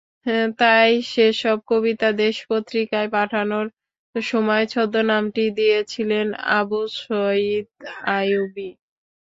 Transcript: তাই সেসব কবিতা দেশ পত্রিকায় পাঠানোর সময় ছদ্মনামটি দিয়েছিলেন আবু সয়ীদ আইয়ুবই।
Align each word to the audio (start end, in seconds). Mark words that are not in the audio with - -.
তাই 0.59 0.91
সেসব 1.11 1.57
কবিতা 1.71 2.09
দেশ 2.21 2.35
পত্রিকায় 2.49 3.09
পাঠানোর 3.15 3.67
সময় 4.15 4.65
ছদ্মনামটি 4.67 5.43
দিয়েছিলেন 5.57 6.27
আবু 6.57 6.79
সয়ীদ 6.99 7.67
আইয়ুবই। 8.09 8.69